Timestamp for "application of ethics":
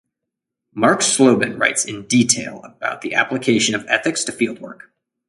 3.13-4.23